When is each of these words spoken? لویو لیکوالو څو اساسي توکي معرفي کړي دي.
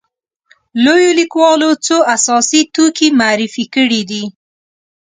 لویو 0.83 1.11
لیکوالو 1.19 1.69
څو 1.85 1.97
اساسي 2.15 2.61
توکي 2.75 3.07
معرفي 3.19 3.65
کړي 3.75 4.01
دي. 4.09 4.23